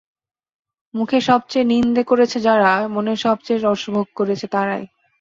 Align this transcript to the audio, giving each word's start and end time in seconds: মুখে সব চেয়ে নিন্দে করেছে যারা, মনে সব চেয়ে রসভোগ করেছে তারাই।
মুখে 0.93 1.19
সব 1.21 1.41
চেয়ে 1.49 1.69
নিন্দে 1.71 2.03
করেছে 2.03 2.37
যারা, 2.39 2.71
মনে 2.95 3.13
সব 3.15 3.37
চেয়ে 3.45 3.63
রসভোগ 3.63 4.07
করেছে 4.15 4.45
তারাই। 4.47 4.83